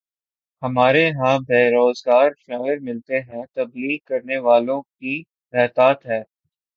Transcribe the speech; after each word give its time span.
ہمارے 0.61 1.03
ہاں 1.11 1.37
بے 1.47 1.61
روزگار 1.71 2.29
شاعر 2.37 2.77
ملتے 2.81 3.19
ہیں، 3.21 3.43
تبلیغ 3.53 3.97
کرنے 4.05 4.37
والوں 4.39 4.81
کی 4.81 5.13
بہتات 5.53 6.05
ہے۔ 6.05 6.21